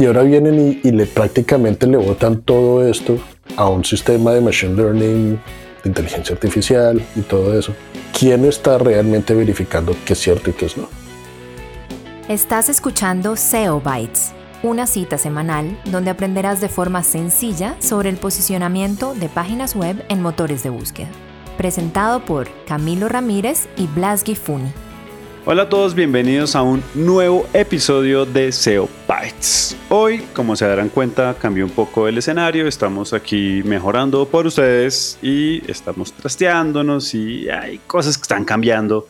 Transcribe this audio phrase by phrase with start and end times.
[0.00, 3.18] Y ahora vienen y, le prácticamente le botan todo esto
[3.58, 5.38] a un sistema de machine learning,
[5.82, 7.74] de inteligencia artificial y todo eso.
[8.18, 10.88] ¿Quién está realmente verificando qué es cierto y qué es no?
[12.28, 14.32] Estás escuchando SEO Bytes,
[14.62, 20.22] una cita semanal donde aprenderás de forma sencilla sobre el posicionamiento de páginas web en
[20.22, 21.10] motores de búsqueda.
[21.58, 24.72] Presentado por Camilo Ramírez y Blas Gifuni.
[25.44, 28.88] Hola a todos, bienvenidos a un nuevo episodio de SEO
[29.88, 35.18] Hoy, como se darán cuenta, cambió un poco el escenario, estamos aquí mejorando por ustedes
[35.20, 39.06] y estamos trasteándonos y hay cosas que están cambiando.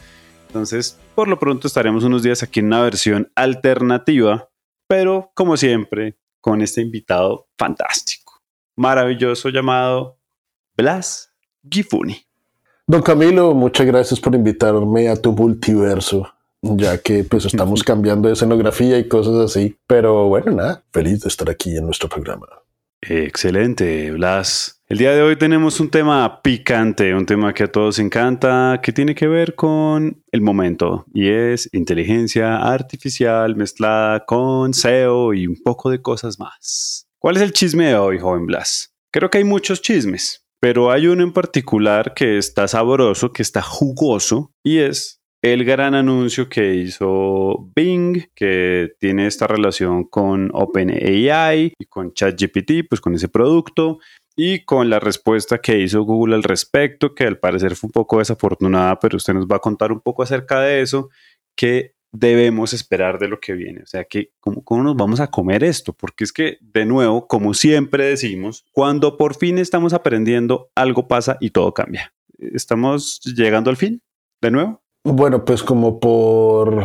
[0.49, 4.49] Entonces, por lo pronto estaremos unos días aquí en una versión alternativa,
[4.89, 8.43] pero como siempre, con este invitado fantástico,
[8.77, 10.19] maravilloso llamado
[10.77, 11.33] Blas
[11.71, 12.27] Gifuni.
[12.87, 16.27] Don Camilo, muchas gracias por invitarme a tu multiverso,
[16.63, 19.77] ya que pues estamos cambiando de escenografía y cosas así.
[19.87, 22.47] Pero bueno, nada, feliz de estar aquí en nuestro programa.
[23.03, 24.83] Excelente, Blas.
[24.87, 28.93] El día de hoy tenemos un tema picante, un tema que a todos encanta, que
[28.93, 35.57] tiene que ver con el momento y es inteligencia artificial mezclada con SEO y un
[35.63, 37.07] poco de cosas más.
[37.19, 38.93] ¿Cuál es el chisme de hoy, joven Blas?
[39.13, 43.63] Creo que hay muchos chismes, pero hay uno en particular que está sabroso, que está
[43.63, 51.75] jugoso, y es el gran anuncio que hizo Bing, que tiene esta relación con OpenAI
[51.79, 53.99] y con ChatGPT, pues con ese producto,
[54.37, 58.19] y con la respuesta que hizo Google al respecto, que al parecer fue un poco
[58.19, 61.11] desafortunada, pero usted nos va a contar un poco acerca de eso,
[61.57, 63.83] que debemos esperar de lo que viene.
[63.83, 65.93] O sea, que ¿cómo, ¿cómo, nos vamos a comer esto?
[65.93, 71.37] Porque es que, de nuevo, como siempre decimos, cuando por fin estamos aprendiendo, algo pasa
[71.41, 72.15] y todo cambia.
[72.39, 74.03] ¿Estamos llegando al fin?
[74.41, 74.80] ¿De nuevo?
[75.05, 76.85] Bueno, pues como por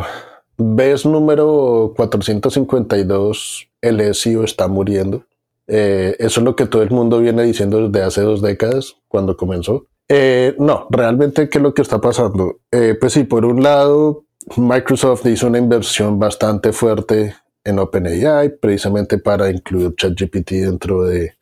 [0.56, 5.24] vez número 452, el SEO está muriendo.
[5.68, 9.36] Eh, eso es lo que todo el mundo viene diciendo desde hace dos décadas, cuando
[9.36, 9.86] comenzó.
[10.08, 12.60] Eh, no, realmente, ¿qué es lo que está pasando?
[12.70, 14.24] Eh, pues sí, por un lado,
[14.56, 17.34] Microsoft hizo una inversión bastante fuerte
[17.64, 21.34] en OpenAI, precisamente para incluir ChatGPT dentro de,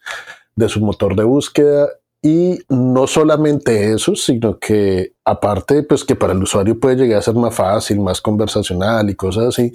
[0.69, 1.89] su motor de búsqueda.
[2.27, 7.23] Y no solamente eso, sino que aparte, pues que para el usuario puede llegar a
[7.23, 9.75] ser más fácil, más conversacional y cosas así,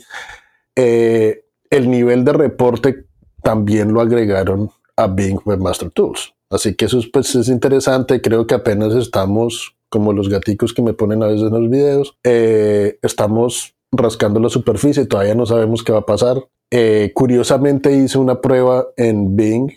[0.75, 3.05] eh, el nivel de reporte
[3.43, 6.33] también lo agregaron a Bing Webmaster Tools.
[6.49, 8.19] Así que eso pues, es interesante.
[8.19, 12.17] Creo que apenas estamos como los gaticos que me ponen a veces en los videos.
[12.23, 16.43] Eh, estamos rascando la superficie, todavía no sabemos qué va a pasar.
[16.71, 19.71] Eh, curiosamente hice una prueba en Bing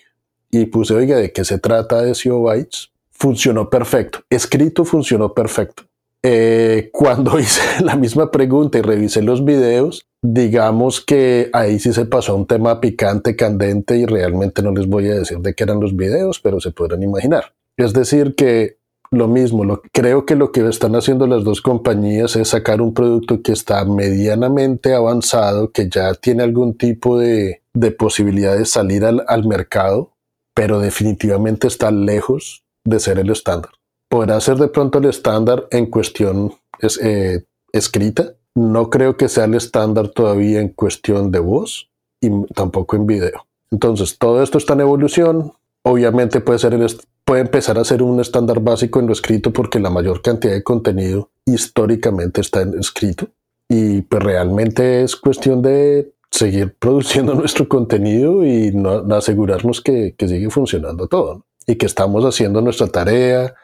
[0.52, 2.90] y puse, oiga, ¿de qué se trata de SEO Bytes?
[3.10, 4.20] Funcionó perfecto.
[4.30, 5.84] Escrito funcionó perfecto.
[6.22, 12.04] Eh, cuando hice la misma pregunta y revisé los videos, digamos que ahí sí se
[12.04, 15.64] pasó a un tema picante, candente y realmente no les voy a decir de qué
[15.64, 17.54] eran los videos, pero se podrán imaginar.
[17.76, 18.76] Es decir, que
[19.12, 22.94] lo mismo, lo, creo que lo que están haciendo las dos compañías es sacar un
[22.94, 27.60] producto que está medianamente avanzado, que ya tiene algún tipo de,
[27.98, 30.12] posibilidad de salir al, mercado,
[30.54, 33.72] pero definitivamente está lejos de ser el estándar.
[34.08, 36.54] Podrá ser de pronto el estándar en cuestión
[37.00, 42.96] eh, escrita, no creo que sea el estándar todavía en cuestión de voz y tampoco
[42.96, 43.46] en video.
[43.70, 45.52] Entonces, todo esto está en evolución.
[45.82, 46.78] Obviamente puede ser
[47.24, 50.62] puede empezar a ser un estándar básico en lo escrito porque la mayor cantidad de
[50.62, 53.28] contenido históricamente está en escrito
[53.68, 60.26] y pues realmente es cuestión de seguir produciendo nuestro contenido y no, asegurarnos que, que,
[60.26, 63.54] sigue funcionando todo y que estamos haciendo nuestra tarea,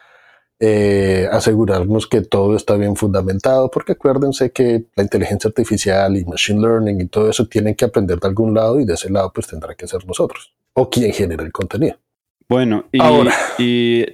[0.61, 6.61] eh, asegurarnos que todo está bien fundamentado, porque acuérdense que la inteligencia artificial y machine
[6.61, 9.47] learning y todo eso tienen que aprender de algún lado y de ese lado pues
[9.49, 11.97] tendrá que ser nosotros o quien genera el contenido.
[12.49, 13.35] Bueno, y, Ahora.
[13.59, 14.07] y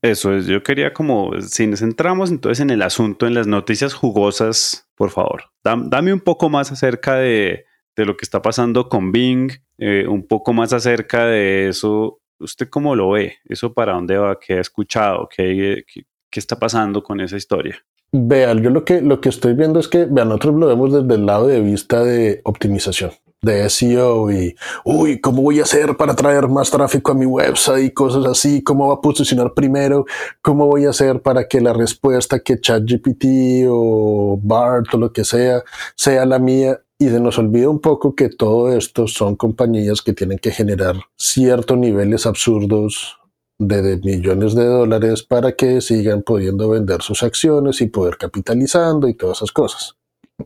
[0.00, 3.92] eso es, yo quería como, si nos centramos entonces en el asunto, en las noticias
[3.92, 7.66] jugosas, por favor, dame un poco más acerca de,
[8.04, 12.20] lo que está pasando con Bing, eh, un poco más acerca de eso.
[12.38, 13.36] ¿Usted cómo lo ve?
[13.44, 14.38] ¿Eso para dónde va?
[14.38, 15.28] ¿Qué ha escuchado?
[15.34, 17.76] ¿Qué, qué, está pasando con esa historia?
[18.12, 21.14] Vean, yo lo que, lo que estoy viendo es que, vean, nosotros lo vemos desde
[21.14, 23.10] el lado de vista de optimización
[23.40, 27.84] de SEO y, uy, ¿cómo voy a hacer para traer más tráfico a mi website
[27.84, 28.62] y cosas así?
[28.62, 30.06] ¿Cómo va a posicionar primero?
[30.42, 35.24] ¿Cómo voy a hacer para que la respuesta que ChatGPT o BART o lo que
[35.24, 35.62] sea
[35.94, 36.80] sea la mía?
[37.00, 40.96] Y se nos olvida un poco que todo esto son compañías que tienen que generar
[41.16, 43.18] ciertos niveles absurdos
[43.58, 49.14] de, millones de dólares para que sigan pudiendo vender sus acciones y poder capitalizando y
[49.14, 49.96] todas esas cosas.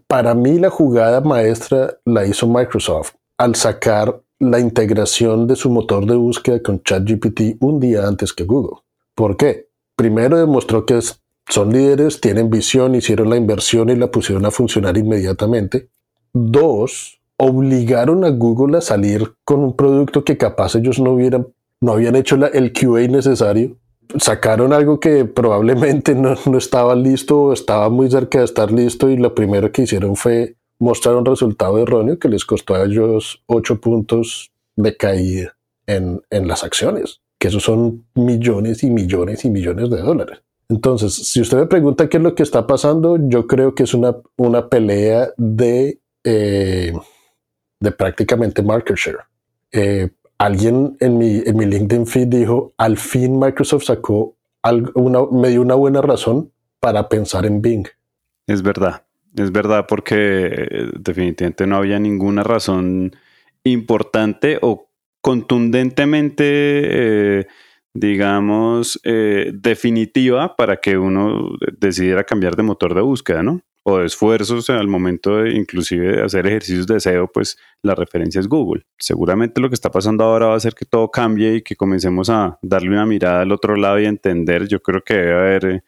[0.06, 6.05] Para mí la jugada maestra la hizo Microsoft al sacar la integración de su motor
[6.05, 8.81] de búsqueda con ChatGPT un día antes que Google.
[9.14, 9.69] ¿Por qué?
[9.96, 10.98] Primero demostró que
[11.48, 15.88] son líderes, tienen visión, hicieron la inversión y la pusieron a funcionar inmediatamente.
[16.34, 21.49] Dos, obligaron a Google a salir con un producto que capaz ellos no hubieran,
[21.81, 23.76] no habían hecho el QA necesario.
[24.19, 29.11] Sacaron algo que probablemente no, no estaba listo o estaba muy cerca de estar listo
[29.11, 33.43] y lo primero que hicieron fue mostrar un resultado erróneo que les costó a ellos
[33.46, 35.56] ocho puntos de caída
[35.87, 40.40] en, en las acciones, que esos son millones y millones y millones de dólares.
[40.69, 43.94] Entonces, si usted me pregunta qué es lo que está pasando, yo creo que es
[43.94, 46.92] una, una pelea de, eh,
[47.80, 49.19] de prácticamente market share.
[49.72, 50.08] Eh,
[50.38, 54.36] alguien en mi, en mi LinkedIn feed dijo, al fin Microsoft sacó
[54.94, 57.88] una, me dio una buena razón para pensar en Bing.
[58.46, 59.04] Es verdad,
[59.36, 63.16] es verdad porque eh, definitivamente no había ninguna razón
[63.64, 64.88] importante o
[65.20, 67.46] contundentemente
[67.94, 73.60] digamos, definitiva para que uno decidiera cambiar de motor de búsqueda, ¿no?
[73.84, 78.40] O de esfuerzos al momento de inclusive de hacer ejercicios de SEO, pues la referencia
[78.40, 78.84] es Google.
[78.96, 82.31] Seguramente lo que está pasando ahora va a hacer que todo cambie y que comencemos
[82.31, 84.69] a darle una mirada al otro lado y entender.
[84.69, 85.84] Yo creo que debe haber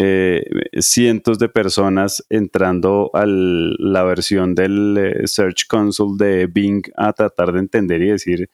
[0.00, 0.44] eh,
[0.80, 7.52] cientos de personas entrando a la versión del eh, Search Console de Bing a tratar
[7.52, 8.48] de entender y decir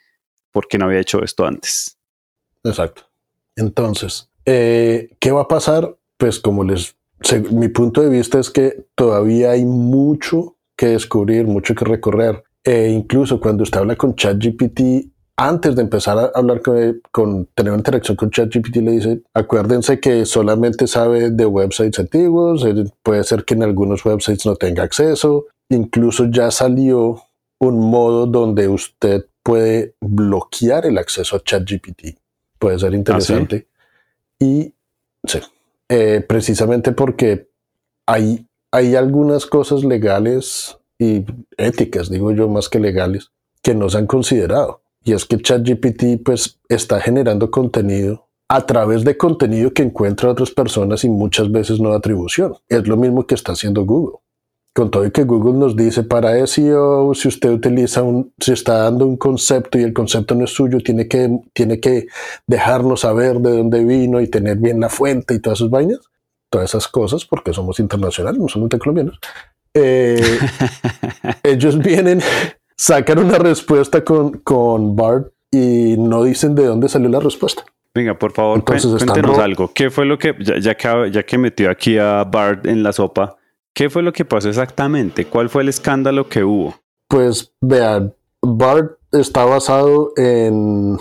[0.51, 1.99] por qué no había hecho esto antes.
[2.65, 3.03] Exacto.
[3.57, 5.99] Entonces, eh, ¿qué va a pasar?
[6.17, 6.97] Pues como les,
[7.51, 12.45] mi punto de vista es que todavía hay mucho que descubrir, mucho que recorrer.
[12.63, 17.73] E incluso cuando usted habla con ChatGPT, antes de empezar a hablar con, con tener
[17.73, 23.25] una interacción con ChatGPT, le dice, acuérdense que solamente sabe de websites antiguos, eh, puede
[23.25, 27.23] ser que en algunos websites no tenga acceso, incluso ya salió
[27.59, 32.19] un modo donde usted puede bloquear el acceso a ChatGPT
[32.65, 33.69] puede ser interesante.
[34.39, 34.75] Y
[35.27, 35.39] sí,
[35.89, 37.49] eh, precisamente porque
[38.07, 41.25] hay, hay algunas cosas legales y
[41.57, 43.31] éticas, digo yo, más que legales,
[43.63, 44.83] que no se han considerado.
[45.05, 50.51] Y es que ChatGPT pues está generando contenido a través de contenido que encuentra otras
[50.51, 52.57] personas y muchas veces no atribución.
[52.69, 54.24] Es lo mismo que está haciendo Google
[54.75, 58.79] con todo y que Google nos dice para SEO, si usted utiliza un, si está
[58.79, 62.09] dando un concepto y el concepto no es suyo, tiene que, tiene que
[62.49, 66.01] dejarnos saber de dónde vino y tener bien la fuente y todas esas vainas,
[66.51, 69.21] todas esas cosas, porque somos internacionales, no somos colombianos.
[69.75, 70.21] Eh,
[71.45, 72.21] ellos vienen,
[72.77, 77.65] sacan una respuesta con, con BART y no dicen de dónde salió la respuesta.
[77.95, 79.71] Venga, por favor, cuéntenos algo.
[79.73, 82.93] ¿Qué fue lo que, ya, ya, que, ya que metió aquí a Bart en la
[82.93, 83.37] sopa,
[83.75, 85.27] ¿Qué fue lo que pasó exactamente?
[85.27, 86.75] ¿Cuál fue el escándalo que hubo?
[87.09, 90.97] Pues vean, BART está basado en,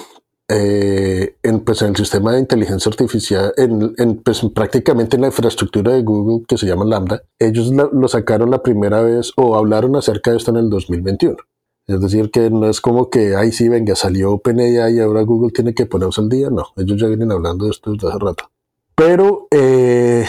[0.50, 5.28] eh, en, pues, en el sistema de inteligencia artificial, en, en pues, prácticamente en la
[5.28, 7.22] infraestructura de Google que se llama Lambda.
[7.38, 11.38] Ellos lo sacaron la primera vez o hablaron acerca de esto en el 2021.
[11.86, 15.52] Es decir, que no es como que, ahí sí, venga, salió OpenAI y ahora Google
[15.52, 16.50] tiene que ponerse al día.
[16.50, 18.50] No, ellos ya vienen hablando de esto desde hace rato.
[18.96, 20.26] Pero eh,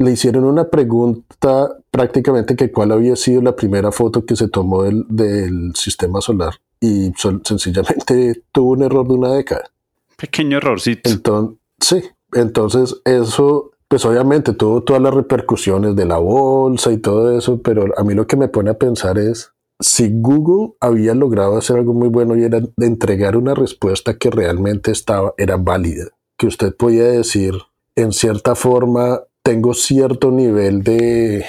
[0.00, 4.82] le hicieron una pregunta prácticamente que cuál había sido la primera foto que se tomó
[4.82, 7.12] del, del sistema solar y
[7.44, 9.70] sencillamente tuvo un error de una década.
[10.16, 11.10] Pequeño errorcito.
[11.10, 17.36] Entonces, sí, entonces eso, pues obviamente tuvo todas las repercusiones de la bolsa y todo
[17.36, 21.58] eso, pero a mí lo que me pone a pensar es si Google había logrado
[21.58, 26.06] hacer algo muy bueno y era de entregar una respuesta que realmente estaba, era válida,
[26.38, 27.52] que usted podía decir
[27.96, 29.20] en cierta forma
[29.50, 31.44] tengo cierto nivel de,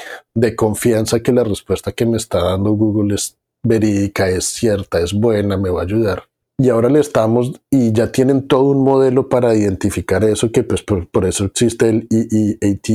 [0.55, 5.55] confianza que la respuesta que me está dando Google es verídica, es cierta, es buena,
[5.55, 6.24] me va a ayudar.
[6.58, 10.81] Y ahora le estamos, y ya tienen todo un modelo para identificar eso, que pues
[10.81, 12.89] por, eso existe el EEAT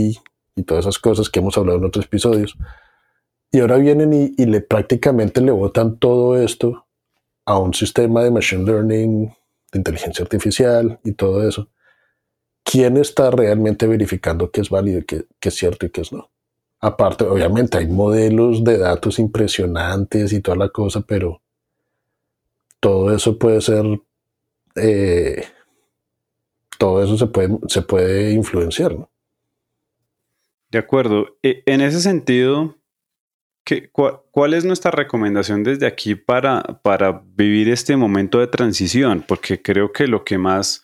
[0.57, 2.57] y todas esas cosas que hemos hablado en otros episodios.
[3.53, 6.85] Y ahora vienen y, y le prácticamente le botan todo esto
[7.45, 9.29] a un sistema de machine learning,
[9.71, 11.69] de inteligencia artificial y todo eso.
[12.67, 16.29] ¿Quién está realmente verificando que es válido, que, es cierto y que es no?
[16.81, 21.41] Aparte, obviamente hay modelos de datos impresionantes y toda la cosa, pero
[22.81, 23.85] todo eso puede ser,
[24.75, 25.45] eh,
[26.77, 29.11] todo eso se puede, se puede influenciar, ¿no?
[30.71, 31.39] De acuerdo.
[31.43, 32.77] E, en ese sentido,
[33.65, 39.25] ¿qué, ¿cuál es nuestra recomendación desde aquí para, para vivir este momento de transición?
[39.27, 40.83] Porque creo que lo que más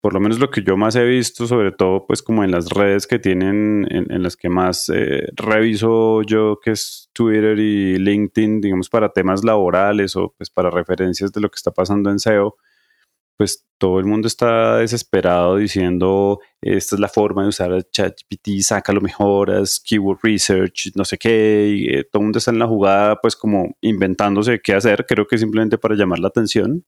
[0.00, 2.70] por lo menos lo que yo más he visto, sobre todo pues como en las
[2.70, 8.60] redes que tienen, en, las que más eh, reviso yo, que es Twitter y LinkedIn,
[8.60, 12.56] digamos, para temas laborales o pues para referencias de lo que está pasando en SEO,
[13.36, 18.60] pues todo el mundo está desesperado diciendo, esta es la forma de usar el ChatGPT,
[18.60, 22.66] sácalo mejoras, keyword research, no sé qué, y, eh, todo el mundo está en la
[22.66, 26.84] jugada pues como inventándose qué hacer, creo que simplemente para llamar la atención.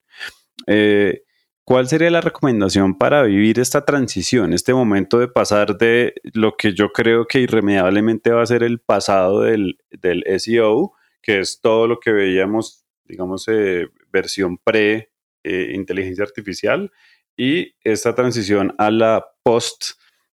[0.66, 1.22] Eh,
[1.64, 6.74] ¿Cuál sería la recomendación para vivir esta transición, este momento de pasar de lo que
[6.74, 10.92] yo creo que irremediablemente va a ser el pasado del, del SEO,
[11.22, 15.12] que es todo lo que veíamos, digamos, eh, versión pre
[15.44, 16.90] eh, inteligencia artificial,
[17.36, 19.92] y esta transición a la post,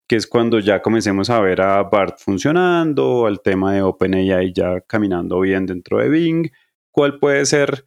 [0.08, 4.80] que es cuando ya comencemos a ver a BART funcionando, al tema de OpenAI ya
[4.80, 6.50] caminando bien dentro de Bing?
[6.90, 7.84] ¿Cuál puede ser,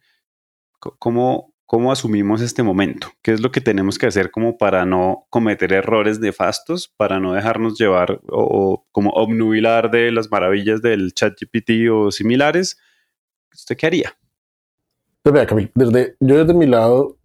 [0.78, 3.08] cómo, ¿Cómo asumimos este momento?
[3.22, 7.32] ¿Qué es lo que tenemos que hacer como para no cometer errores nefastos, para no
[7.32, 12.76] dejarnos llevar o, como obnubilar de las maravillas del chat GPT o similares?
[13.54, 14.14] ¿Usted qué haría?
[15.22, 17.16] Pues Camil, desde, yo desde mi lado,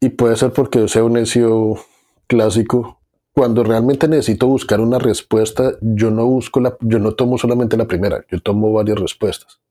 [0.00, 1.82] y puede ser porque yo sea un SEO
[2.26, 3.00] clásico,
[3.32, 7.86] cuando realmente necesito buscar una respuesta, yo no busco la, yo no tomo solamente la
[7.86, 9.62] primera, yo tomo varias respuestas.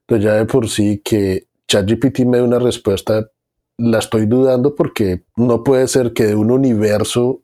[0.00, 3.30] Entonces ya de por sí que ChatGPT me dé una respuesta
[3.78, 7.42] la estoy dudando porque no puede ser que de un universo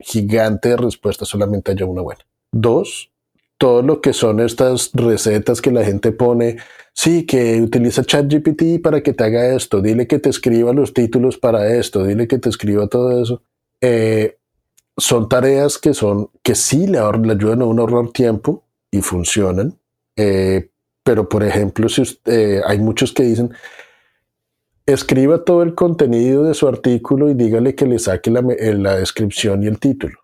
[0.00, 2.24] gigante de respuestas solamente haya una buena.
[2.52, 3.10] Dos,
[3.58, 6.56] todo lo que son estas recetas que la gente pone,
[6.92, 11.38] sí, que utiliza ChatGPT para que te haga esto, dile que te escriba los títulos
[11.38, 13.42] para esto, dile que te escriba todo eso.
[13.80, 14.38] Eh,
[14.96, 19.78] son tareas que son que sí le, ayudan a uno a ahorrar tiempo y funcionan.
[20.16, 20.70] Eh,
[21.04, 23.52] pero, por ejemplo, si eh, hay muchos que dicen,
[24.88, 28.96] escriba todo el contenido de su artículo y dígale que le saque la, eh, la,
[28.96, 30.18] descripción y el título.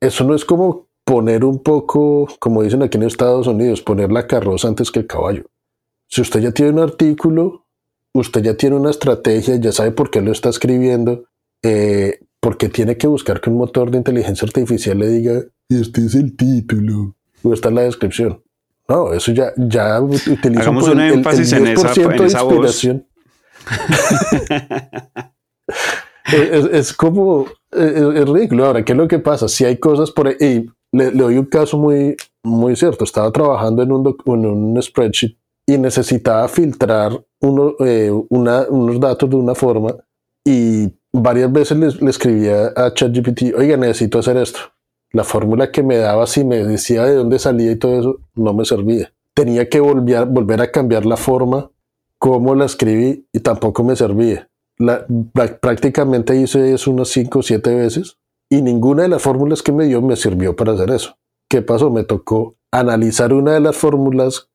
[0.00, 4.26] Eso no es como poner un poco, como dicen aquí en Estados Unidos, poner la
[4.26, 5.44] carroza antes que el caballo.
[6.08, 7.66] Si usted ya tiene un artículo,
[8.14, 11.24] usted ya tiene una estrategia, ya sabe por qué lo está escribiendo,
[11.62, 16.14] eh, porque tiene que buscar que un motor de inteligencia artificial le diga, este es
[16.14, 18.42] el título, o esta es la descripción.
[18.88, 22.86] No, eso ya, ya utiliza Hagamos un énfasis en esa, en esa voz
[26.72, 28.66] es, como, es, ridículo.
[28.66, 29.48] Ahora, ¿qué es lo que pasa?
[29.48, 33.04] Si hay cosas por ahí, le, doy un caso muy, muy cierto.
[33.04, 39.36] Estaba trabajando en un, en un spreadsheet y necesitaba filtrar uno, eh, unos datos de
[39.36, 39.94] una forma
[40.44, 44.60] y varias veces le, le escribía a ChatGPT, oiga, necesito hacer esto.
[45.12, 48.54] La fórmula que me daba, si me decía de dónde salía y todo eso, no
[48.54, 49.12] me servía.
[49.34, 51.70] Tenía que volver, volver a cambiar la forma
[52.18, 54.48] cómo la escribí y tampoco me servía.
[55.60, 58.18] Prácticamente hice eso unas 5 o 7 veces
[58.50, 61.16] y ninguna de las fórmulas que me dio me sirvió para hacer eso.
[61.50, 61.90] ¿Qué pasó?
[61.90, 64.50] Me tocó analizar una de las fórmulas,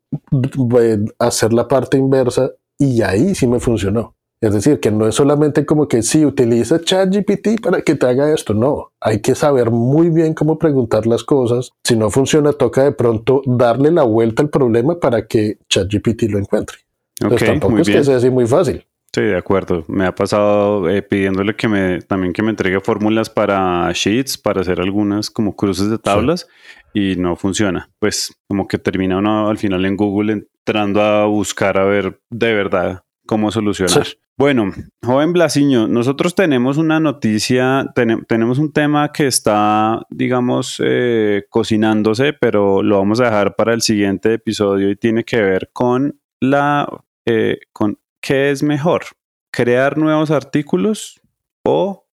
[1.19, 4.15] hacer la parte inversa y ahí sí me funcionó.
[4.41, 8.33] Es decir, que no es solamente como que si utiliza ChatGPT para que te haga
[8.33, 8.91] esto, no.
[8.99, 11.71] Hay que saber muy bien cómo preguntar las cosas.
[11.81, 16.39] Si no funciona, toca de pronto darle la vuelta al problema para que ChatGPT lo
[16.39, 16.77] encuentre.
[17.21, 18.85] Entonces tampoco es que sea así muy fácil.
[19.13, 19.85] Sí, de acuerdo.
[19.87, 24.61] Me ha pasado eh, pidiéndole que me también que me entregue fórmulas para sheets, para
[24.61, 26.47] hacer algunas como cruces de tablas
[26.95, 27.91] y no funciona.
[27.99, 32.53] Pues como que termina uno al final en Google entrando a buscar a ver de
[32.55, 34.07] verdad cómo solucionar.
[34.35, 34.71] Bueno,
[35.05, 37.85] joven Blasiño, nosotros tenemos una noticia,
[38.27, 43.83] tenemos un tema que está, digamos, eh, cocinándose, pero lo vamos a dejar para el
[43.83, 49.03] siguiente episodio y tiene que ver con la eh, con qué es mejor,
[49.49, 51.21] crear nuevos artículos
[51.65, 52.05] o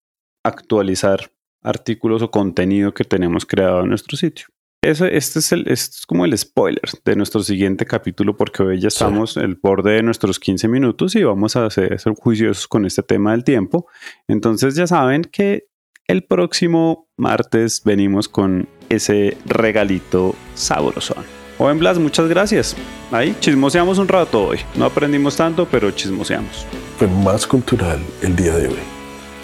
[0.44, 1.32] actualizar
[1.64, 4.48] artículos o contenido que tenemos creado en nuestro sitio.
[4.84, 8.80] Eso, este, es el, este es como el spoiler de nuestro siguiente capítulo porque hoy
[8.80, 12.86] ya estamos el borde de nuestros 15 minutos y vamos a ser, ser juiciosos con
[12.86, 13.88] este tema del tiempo.
[14.28, 15.68] Entonces ya saben que
[16.08, 21.16] el próximo martes venimos con ese regalito sabroso.
[21.60, 22.74] Joven Blas, muchas gracias.
[23.12, 24.60] Ahí chismoseamos un rato hoy.
[24.76, 26.66] No aprendimos tanto, pero chismoseamos.
[26.98, 28.80] Fue más cultural el día de hoy.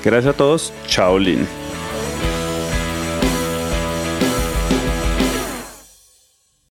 [0.02, 0.72] Gracias a todos.
[0.88, 1.46] Chao, Lin.